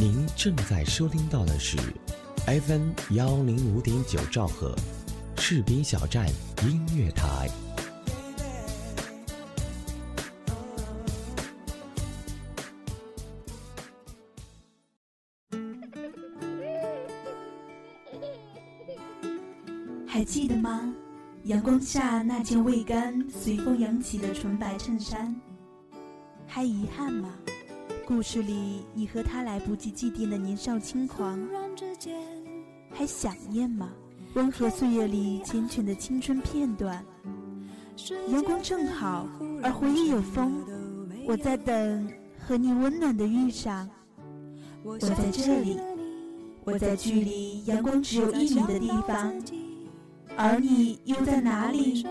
[0.00, 1.76] 您正在收听到的是
[2.46, 4.74] FM 幺零五点九兆赫，
[5.36, 6.26] 士兵小站
[6.62, 7.50] 音乐台。
[20.06, 20.94] 还记得吗？
[21.44, 25.38] 阳光下那件未干、随风扬起的纯白衬衫。
[26.46, 27.34] 还遗憾吗？
[28.10, 31.38] 故事里你和他来不及祭奠的年少轻狂。
[32.90, 33.88] 还想念吗？
[34.34, 37.04] 温和岁月里缱绻的青春片段。
[38.30, 39.28] 阳光正好，
[39.62, 40.60] 而回忆有风。
[41.24, 43.88] 我在等和你温暖的遇上。
[44.82, 45.78] 我在这里，
[46.64, 49.32] 我在距离阳光只有一米的地方。
[50.36, 52.04] 而你又在哪里？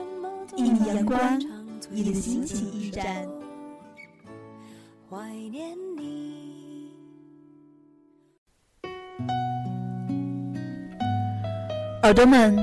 [0.56, 1.20] 一米阳光，
[1.92, 3.28] 你的心情驿站。
[5.12, 5.18] 怀
[5.52, 6.92] 念你。
[12.04, 12.56] 耳朵们，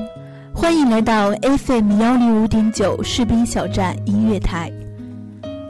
[0.54, 4.70] 欢迎来到 FM 幺零五点九士兵小站音乐台，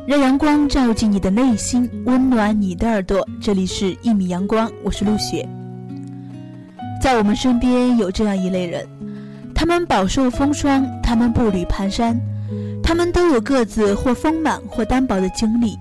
[0.07, 3.27] 让阳光照进你的内心，温暖你的耳朵。
[3.41, 5.49] 这里是一米阳光，我是陆雪。
[7.01, 8.87] 在我们身边有这样一类人。
[9.55, 12.21] 他们饱受风霜，他们步履蹒跚，
[12.83, 15.75] 他们都有各自或丰满或单薄的经历，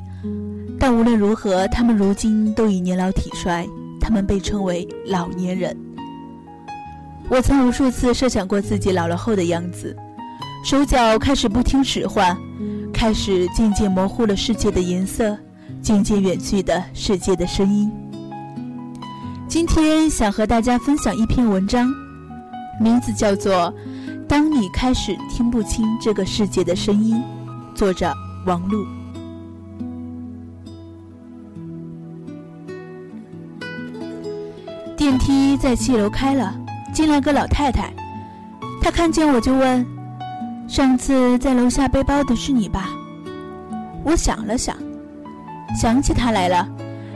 [0.80, 3.68] 但无论如何，他们如今都已年老体衰，
[4.00, 5.76] 他们被称为老年人。
[7.30, 9.96] 我曾无数次设想过自己老了后的样子，
[10.64, 12.38] 手脚开始不听使唤，
[12.94, 15.36] 开始渐渐模糊了世界的颜色，
[15.82, 17.92] 渐渐远去的世界的声音。
[19.48, 21.92] 今天想和大家分享一篇文章。
[22.80, 23.54] 名字叫做
[24.28, 27.16] 《当你开始听不清这个世界的声音》，
[27.76, 28.14] 作者
[28.46, 28.86] 王璐。
[35.06, 36.52] 电梯在七楼开了，
[36.92, 37.94] 进来个老太太。
[38.82, 39.86] 她看见我就问
[40.68, 42.90] ：“上次在楼下背包的是你吧？”
[44.04, 44.76] 我想了想，
[45.80, 46.68] 想起她来了。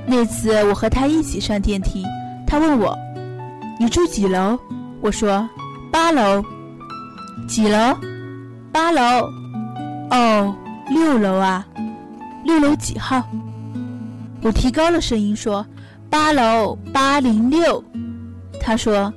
[0.06, 2.06] 那次我和她一起上电梯，
[2.46, 2.96] 她问我
[3.82, 4.56] ：“你住几楼？”
[5.02, 5.50] 我说
[5.92, 6.46] ：“八楼，
[7.48, 7.98] 几楼？
[8.72, 9.02] 八楼。
[10.12, 10.56] 哦，
[10.92, 11.66] 六楼啊，
[12.44, 13.24] 六楼几号？”
[14.46, 15.66] 我提高了声音说
[16.08, 17.84] ：“八楼八零六。”
[18.70, 19.12] 他说：“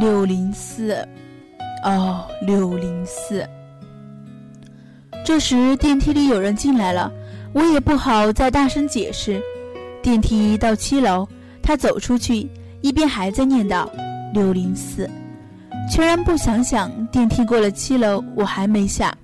[0.00, 1.06] 六零四。”
[1.86, 3.48] 哦，六零四。
[5.24, 7.08] 这时电梯里有人进来了，
[7.52, 9.40] 我也不好再大声解释。
[10.02, 11.28] 电梯到七楼，
[11.62, 12.50] 他走出去，
[12.80, 13.88] 一边还在念叨。
[14.34, 15.08] 六零四，
[15.88, 19.16] 全然不想想，电梯过了七楼，我还没下。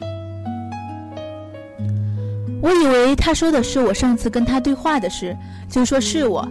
[2.63, 5.37] 我以为他说的是我上次跟他对话的事，
[5.69, 6.49] 就说是我。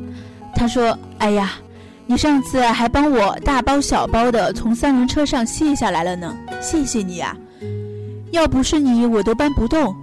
[0.53, 1.53] 他说：“哎呀，
[2.09, 7.35] 你上次还帮我大包小包的从三轮车上卸下来了呢，谢谢你呀！
[8.31, 9.93] 要不是你，我都搬不动。”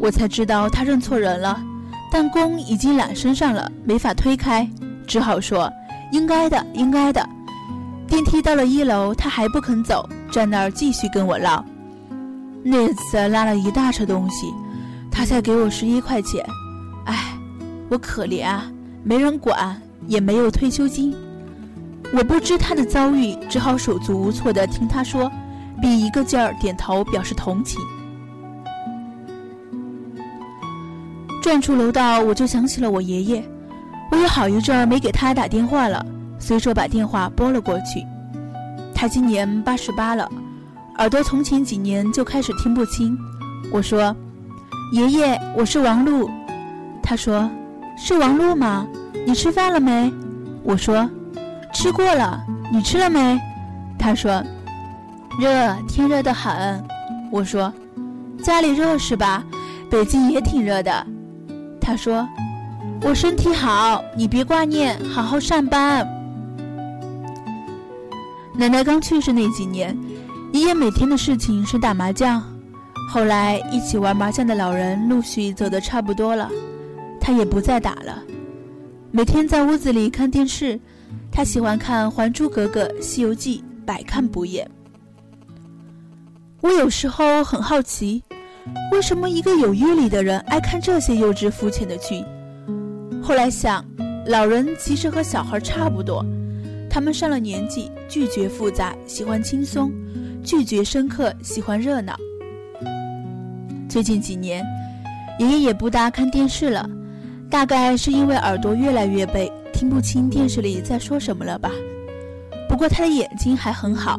[0.00, 1.62] 我才知道他认错人了，
[2.10, 4.68] 弹弓已经揽身上了，没法推开，
[5.06, 5.70] 只好说
[6.10, 7.24] ：“应该的，应该的。”
[8.08, 11.64] 电梯到了一楼，他还不肯走，站那儿继续跟我唠。
[12.64, 14.52] 那次拉了一大车东西，
[15.08, 16.44] 他才给我十一块钱。
[17.04, 17.38] 唉，
[17.88, 18.68] 我可怜啊，
[19.04, 21.14] 没人管，也没有退休金。
[22.12, 25.30] 我不知他的遭遇，只好手足无措地听他说，
[25.80, 27.80] 并一个劲儿点头表示同情。
[31.42, 33.44] 转出楼道，我就想起了我爷爷，
[34.10, 36.04] 我有好一阵儿没给他打电话了。
[36.38, 38.04] 随手把电话拨了过去，
[38.94, 40.30] 他今年八十八了，
[40.98, 43.16] 耳朵从前几年就开始听不清。
[43.72, 44.14] 我说
[44.92, 46.30] ：“爷爷，我是王璐。”
[47.02, 47.50] 他说
[47.96, 48.86] ：“是王璐吗？
[49.26, 50.12] 你吃饭了没？”
[50.62, 51.08] 我说
[51.74, 52.42] ：“吃过了。”
[52.72, 53.38] 你吃了没？
[53.98, 54.42] 他说
[55.38, 56.82] ：“热，天热得很。”
[57.30, 57.72] 我说
[58.42, 59.44] ：“家里热是吧？
[59.90, 61.06] 北京也挺热的。”
[61.80, 62.26] 他说
[63.02, 66.08] ：“我身体好，你别挂念，好好上班。”
[68.56, 69.96] 奶奶刚去世那几年，
[70.52, 72.42] 爷爷每天的事情是打麻将。
[73.10, 76.48] 后来一起玩麻将的老人陆续走得差不多了，
[77.20, 78.22] 他也不再打了。
[79.10, 80.80] 每天在屋子里看电视，
[81.36, 84.70] 他喜欢看《还珠格格》《西游记》，百看不厌。
[86.60, 88.22] 我有时候很好奇，
[88.92, 92.24] 为什么一个有阅历的人爱看这些幼稚肤浅的剧？
[93.20, 93.84] 后来想，
[94.28, 96.24] 老人其实和小孩差不多。
[96.88, 99.90] 他们上了年纪，拒绝复杂，喜欢轻松；
[100.44, 102.16] 拒绝深刻，喜欢热闹。
[103.88, 104.64] 最近几年，
[105.40, 106.88] 爷爷也不大看电视了，
[107.50, 109.50] 大概是因为耳朵越来越背，
[109.84, 111.70] 听不清电视里在说什么了吧？
[112.70, 114.18] 不过他的眼睛还很好，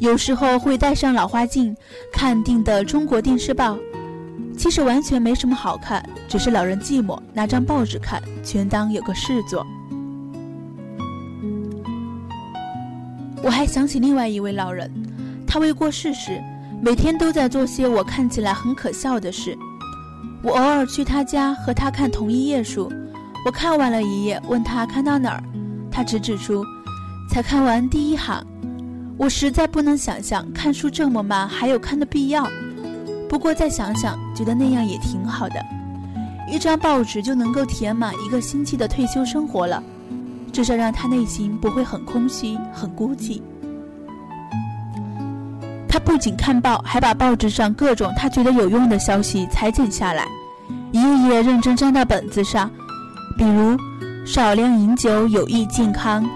[0.00, 1.72] 有时候会戴上老花镜
[2.12, 3.76] 看订的《中国电视报》，
[4.58, 9.64] 其实完全没什么好看，只是老人寂寞，拿张报纸看，全当有个事做。
[13.44, 14.90] 我还想起另外一位老人，
[15.46, 16.42] 他未过世时，
[16.82, 19.56] 每天都在做些我看起来很可笑的事。
[20.42, 22.92] 我偶尔去他家和他看同一页书，
[23.46, 25.42] 我看完了一页，问他看到哪儿，
[25.88, 26.64] 他只指出
[27.30, 28.44] 才看完第一行。
[29.16, 32.44] 我实在不能想象看书这么慢还有看的必要。
[33.28, 35.64] 不过再想想，觉得那样也挺好的，
[36.50, 39.80] 一张报纸就能够填满一个星期的退休生活了，
[40.52, 43.40] 至少让他内心不会很空虚、很孤寂。
[45.88, 50.26] 他不仅看报，还把报纸上各种他觉得有用的消息裁剪下来，
[50.90, 52.68] 一页页认真粘到本子上。
[53.36, 53.76] 比如，
[54.24, 56.28] 少量饮酒有益健康，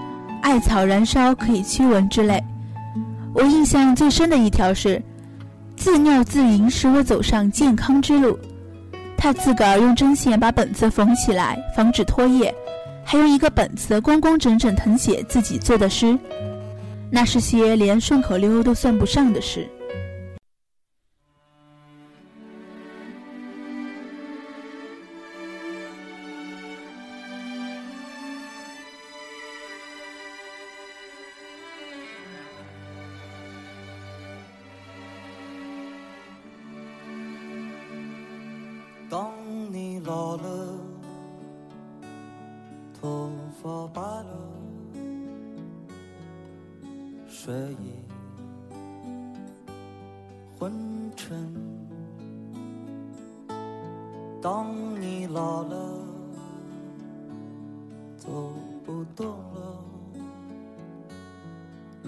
[0.42, 2.42] 艾草燃烧可以驱蚊之类。
[3.32, 5.02] 我印象最深的一条是：
[5.76, 8.38] 自尿自饮使我走上健康之路。
[9.16, 12.54] 他自个儿用针线把本子缝起来，防止脱页，
[13.04, 16.18] 还用一个本子工工整整誊写自己做的诗。
[17.10, 19.68] 那是些连顺口溜都算不上的事。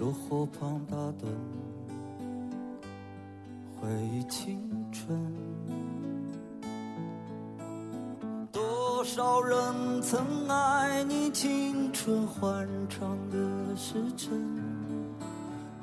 [0.03, 1.27] 炉火旁打盹，
[3.79, 4.59] 回忆青
[4.91, 5.17] 春。
[8.51, 13.37] 多少人曾爱你青春欢畅的
[13.77, 14.37] 时辰。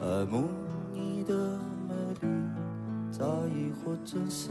[0.03, 0.45] 爱慕
[0.93, 1.35] 你的
[1.89, 2.29] 美丽，
[3.11, 4.51] 在意或真心。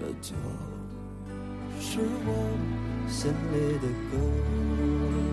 [0.00, 0.34] 这就
[1.78, 2.28] 是我
[3.06, 5.29] 心里的歌。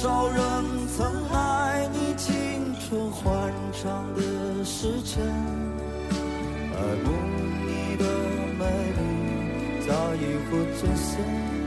[0.00, 5.26] 多少人曾爱你青春欢畅的时辰，
[6.72, 7.10] 爱慕
[7.66, 8.04] 你的
[8.56, 8.62] 美
[8.94, 9.00] 丽，
[9.84, 11.57] 在意或真心。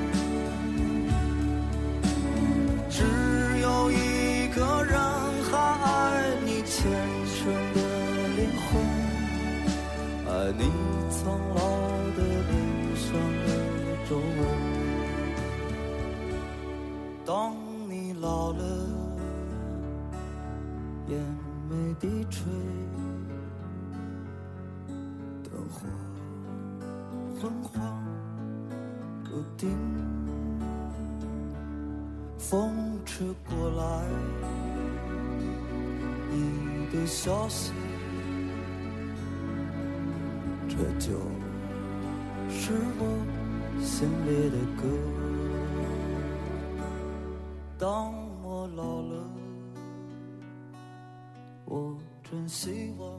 [52.54, 53.18] 希望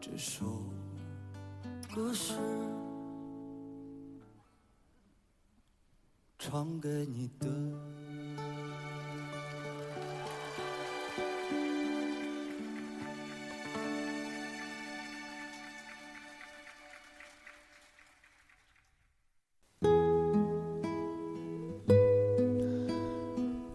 [0.00, 0.46] 这首
[1.92, 2.34] 歌是
[6.38, 7.48] 唱给你的。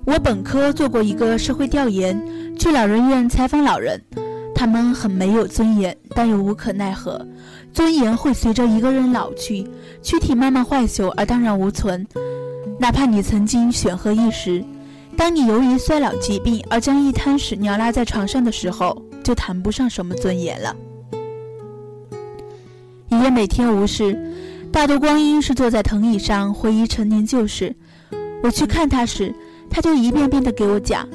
[0.05, 3.99] 我本科做过一个社会调研去老人院采访老人，
[4.53, 7.19] 他们很没有尊严，但又无可奈何。
[7.73, 9.67] 尊严会随着一个人老去，
[10.03, 12.05] 躯体慢慢坏朽而荡然无存。
[12.77, 14.63] 哪怕你曾经显赫一时，
[15.17, 20.75] 当你由于衰老疾病而将一滩屎尿拉在床上的时候，就谈不上什么尊严了。
[23.09, 24.15] 爷爷每天无事，
[24.71, 27.75] 大多光阴是坐在藤椅上回忆陈年旧事。
[28.43, 29.33] 我去看他时，
[29.67, 31.09] 他就一遍遍地给我讲。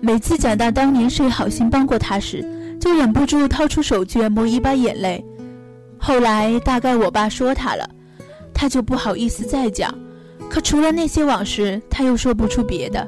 [0.00, 2.44] 每次讲到当年谁好心帮过他时，
[2.80, 5.24] 就忍不住掏出手绢抹一把眼泪。
[5.98, 7.88] 后来大概我爸说他了，
[8.54, 9.92] 他就不好意思再讲。
[10.48, 13.06] 可除了那些往事，他又说不出别的。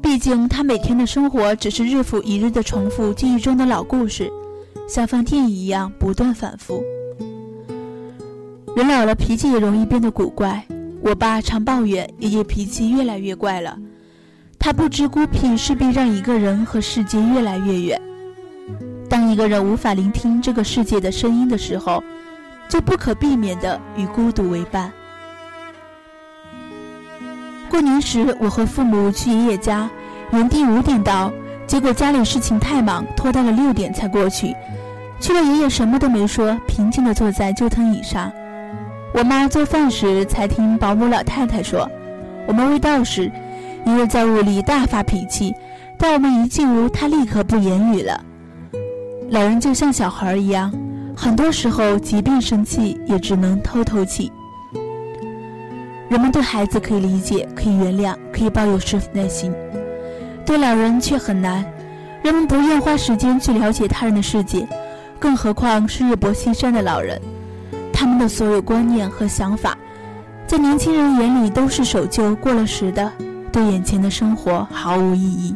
[0.00, 4.30] 毕竟他每天的生活只是日复一日的重复记忆中的老故事，
[4.88, 6.82] 像放电影一样不断反复。
[8.76, 10.64] 人老了，脾气也容易变得古怪。
[11.02, 13.76] 我爸常抱怨爷爷脾气越来越怪了。
[14.60, 18.00] 他不知孤僻势必让一个人和世界越来越远。
[19.08, 22.04] 当一个人无法聆听这个世界的声音的时候，
[22.68, 24.92] 就不可避免地与孤独为伴。
[27.70, 29.88] 过年时，我和父母去爷爷家，
[30.30, 31.32] 原定五点到，
[31.66, 34.54] 结果家里事情太忙，拖到了六点才过去。
[35.18, 38.30] 去了，爷爷什么都没说，平静地坐在旧藤椅上。
[39.14, 41.90] 我妈做饭时，才听保姆老太太说，
[42.46, 43.30] 我们未到时，
[43.90, 45.54] 爷爷在屋里大发脾气，
[45.98, 48.22] 但我们一进屋，他立刻不言语了。
[49.30, 50.72] 老人就像小孩一样，
[51.16, 54.30] 很多时候即便生气，也只能偷偷气。
[56.08, 59.52] 人们对孩子可以理解，可以原谅，可以抱有师傅耐心，
[60.44, 61.64] 对老人却很难。
[62.22, 64.66] 人们不愿花时间去了解他人的世界，
[65.18, 67.20] 更何况是日薄西山的老人。
[67.92, 69.76] 他们的所有观念和想法，
[70.46, 73.12] 在年轻人眼里都是守旧、过了时的，
[73.52, 75.54] 对眼前的生活毫无意义。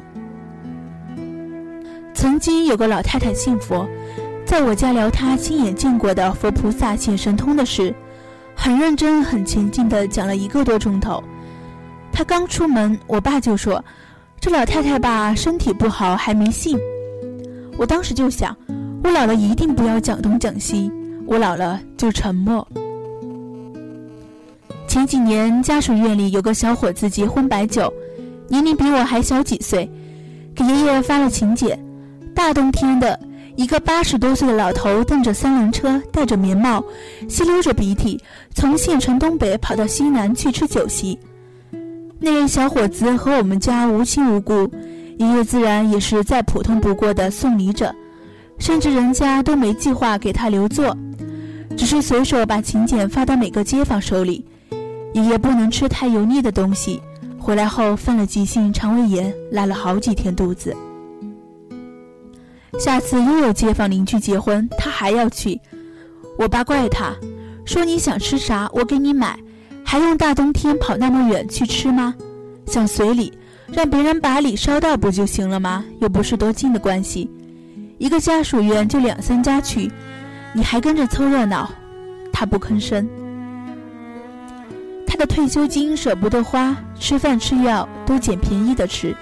[2.12, 3.86] 曾经有个老太太信佛，
[4.46, 7.94] 在我家聊她亲眼见过的佛菩萨显神通的事，
[8.54, 11.22] 很认真、很前进地讲了一个多钟头。
[12.12, 13.84] 她刚出门，我爸就说
[14.40, 16.78] ：“这老太太吧，身体不好，还没信。”
[17.76, 18.56] 我当时就想，
[19.02, 20.90] 我老了一定不要讲东讲西。
[21.26, 22.66] 我老了就沉默。
[24.86, 27.92] 前几年家属院里有个小伙子结婚摆酒，
[28.48, 29.90] 年龄比我还小几岁，
[30.54, 31.78] 给爷爷发了请柬。
[32.34, 33.18] 大冬天的，
[33.56, 36.84] 一个八十多岁的老头蹬着三轮车，戴着棉帽，
[37.28, 38.20] 吸溜着鼻涕，
[38.54, 41.18] 从县城东北跑到西南去吃酒席。
[42.20, 44.70] 那位小伙子和我们家无亲无故，
[45.18, 47.94] 爷爷自然也是再普通不过的送礼者，
[48.58, 50.96] 甚至人家都没计划给他留座。
[51.76, 54.44] 只是随手把请柬发到每个街坊手里。
[55.14, 57.00] 爷爷不能吃太油腻的东西，
[57.38, 60.76] 回来后犯了急性肠胃炎，拉了好几天肚子。
[62.80, 65.60] 下次又有街坊邻居结婚，他还要去。
[66.36, 67.14] 我爸怪他，
[67.64, 69.38] 说你想吃啥我给你买，
[69.84, 72.12] 还用大冬天跑那么远去吃吗？
[72.66, 73.32] 想随礼，
[73.68, 75.84] 让别人把礼捎到不就行了吗？
[76.00, 77.30] 又不是多近的关系，
[77.98, 79.88] 一个家属院就两三家去。
[80.52, 81.70] 你还跟着凑热闹，
[82.32, 83.08] 他不吭声。
[85.14, 89.14] 他的退休金舍不得花，吃饭吃药都捡便宜的吃。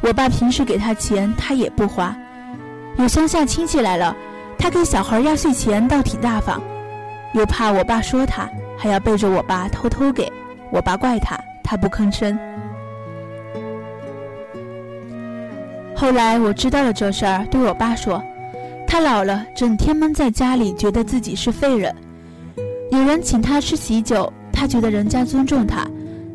[0.00, 2.16] 我爸平时给他钱，他也不花。
[2.96, 4.16] 有乡下亲戚来了，
[4.58, 6.60] 他给小孩压岁钱倒挺大方，
[7.32, 10.28] 又怕我爸说他，还要背着我爸偷偷给。
[10.72, 12.36] 我爸怪他，他不吭声。
[15.94, 18.20] 后来我知道了这事儿，对我爸说。
[18.84, 21.94] 他老了，整天闷在家里，觉得自己是废人。
[22.90, 25.88] 有人请他吃喜酒，他觉得人家尊重他；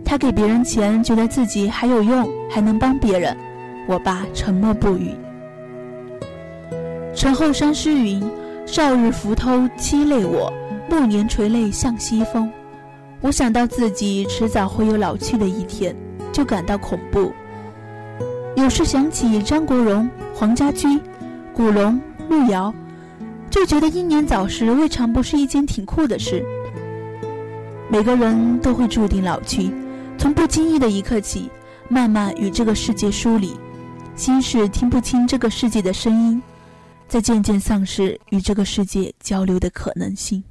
[0.06, 3.36] 他给别人钱，觉得自己还有用，还能帮别人。
[3.86, 5.13] 我爸沉默不语。
[7.13, 8.24] 陈后山诗云
[8.65, 10.50] ：“少日浮偷凄泪我，
[10.89, 12.50] 暮年垂泪向西风。”
[13.20, 15.94] 我想到自己迟早会有老去的一天，
[16.32, 17.30] 就感到恐怖。
[18.56, 20.88] 有时想起张国荣、黄家驹、
[21.53, 22.00] 古龙。
[22.30, 22.74] 路遥
[23.50, 26.42] 就觉得英年早逝未尝不是一件挺酷的事。
[27.94, 29.72] 每个人都会注定老去，
[30.18, 31.48] 从不经意的一刻起，
[31.88, 33.56] 慢慢与这个世界疏离，
[34.16, 36.42] 心事听不清这个世界的声音，
[37.08, 40.44] 在渐渐丧失与这个世界交流的可能性。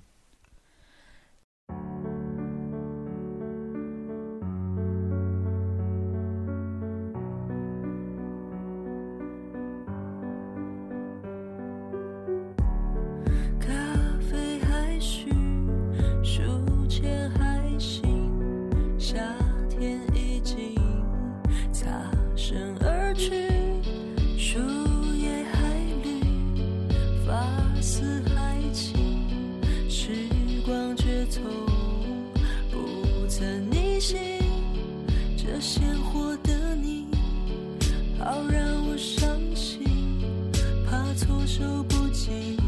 [38.25, 39.83] 好让我伤心，
[40.89, 42.62] 怕措手不及。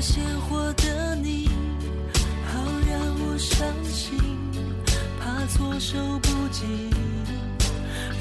[0.00, 1.48] 鲜活的你，
[2.46, 4.16] 好让我伤心，
[5.20, 6.64] 怕措手不及。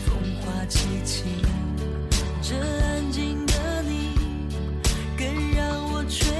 [0.05, 1.21] 风华凄凄，
[2.41, 4.15] 这安静的你，
[5.15, 6.31] 更让我确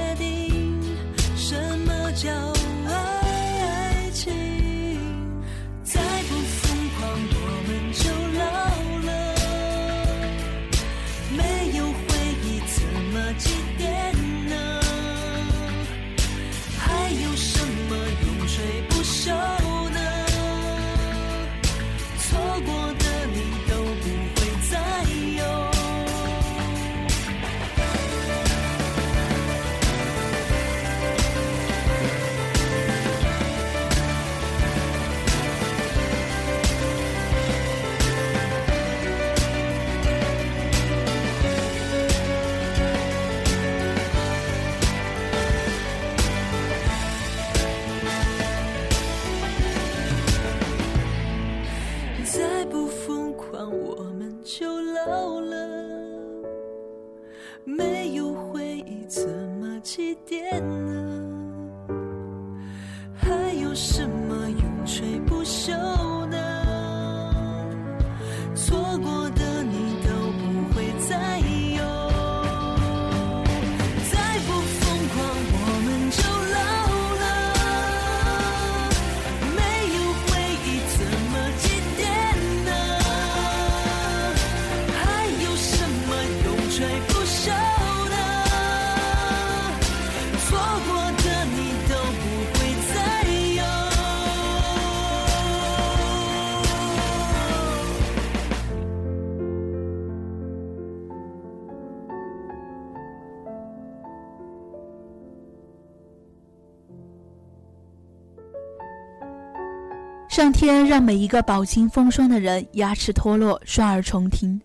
[110.38, 114.60] 上天让每一个饱经风霜的人牙齿脱落，双耳重听，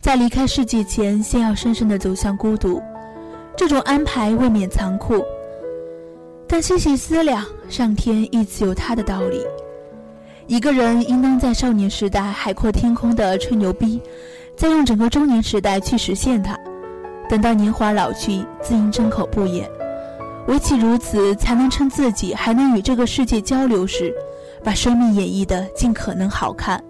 [0.00, 2.80] 在离开世界前，先要深深的走向孤独。
[3.58, 5.22] 这种安排未免残酷，
[6.48, 9.38] 但细细思量，上天亦自有他的道理。
[10.46, 14.00] 一个人应当在少年时代海阔天空的吹牛逼，
[14.56, 16.58] 再用整个中年时代去实现它。
[17.28, 19.68] 等到年华老去，自应睁口不言。
[20.46, 24.10] 唯其如此，才能趁自己还能与这个世界交流时，
[24.66, 26.82] 把生命演绎的尽可能好看。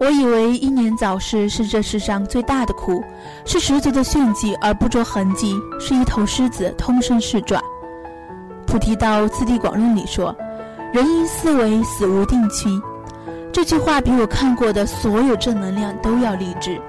[0.00, 3.04] 我以为英年早逝是这世上最大的苦，
[3.44, 7.62] 是十足的炫技而不着痕迹，是一头狮子通身是爪。
[8.66, 10.34] 菩提道次第广论里说
[10.90, 12.80] ：“人因思维，死无定期。”
[13.52, 16.80] 这句话比我看过的所有正能量都要励志。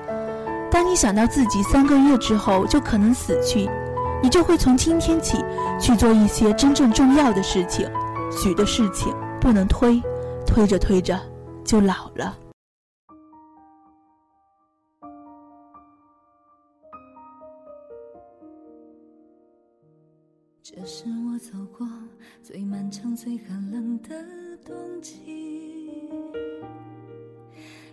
[0.71, 3.69] 当你想到自己三个月之后就可能死去，
[4.21, 5.43] 你就会从今天起
[5.82, 7.86] 去做一些真正重要的事情。
[8.32, 10.01] 许的事情不能推
[10.47, 11.19] 推着推着
[11.65, 12.39] 就老了。
[20.63, 21.86] 这是我走过
[22.41, 24.15] 最漫长最寒冷的
[24.63, 26.10] 冬季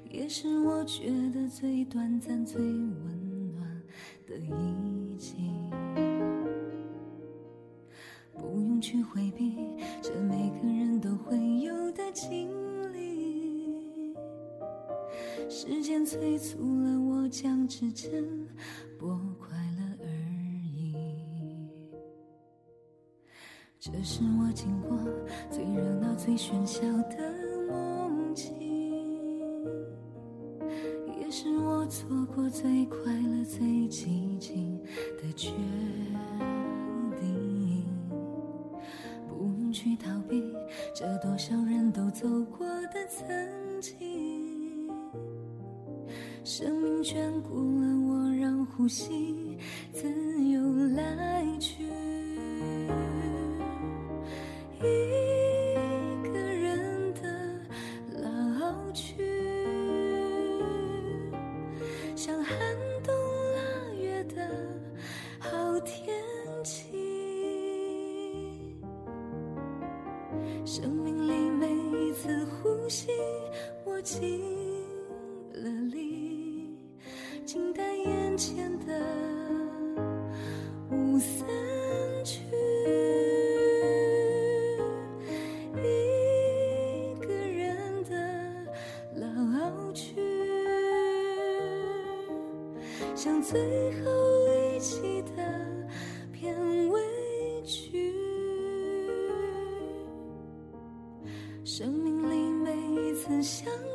[0.08, 3.82] 也是我觉得最短暂最温暖
[4.24, 5.34] 的一切
[8.38, 9.58] 不用去回避
[10.00, 10.79] 这每个人
[12.12, 12.50] 经
[12.92, 14.14] 历
[15.48, 18.46] 时间催促了我将指针
[18.98, 20.08] 拨快了而
[20.74, 20.94] 已。
[23.78, 24.98] 这是我经过
[25.50, 27.39] 最热闹最喧嚣的
[93.14, 93.60] 像最
[94.02, 94.10] 后
[94.76, 95.88] 一期的
[96.32, 96.56] 片
[96.88, 97.00] 尾
[97.62, 98.14] 曲，
[101.64, 103.89] 生命里每一次相遇。